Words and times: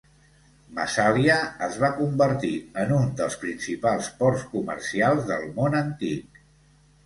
Massalia 0.77 1.35
es 1.67 1.77
va 1.83 1.89
convertir 1.97 2.55
en 2.85 2.95
un 3.01 3.13
dels 3.21 3.37
principals 3.45 4.11
ports 4.25 4.49
comercials 4.57 5.25
del 5.33 5.49
món 5.61 5.81
antic. 5.85 6.45